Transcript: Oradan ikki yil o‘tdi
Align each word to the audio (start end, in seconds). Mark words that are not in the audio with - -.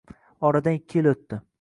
Oradan 0.49 0.79
ikki 0.81 1.01
yil 1.03 1.11
o‘tdi 1.15 1.43